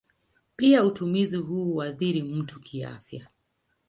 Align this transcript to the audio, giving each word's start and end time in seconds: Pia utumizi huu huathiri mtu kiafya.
Pia 0.55 0.83
utumizi 0.83 1.37
huu 1.37 1.73
huathiri 1.73 2.23
mtu 2.23 2.59
kiafya. 2.59 3.27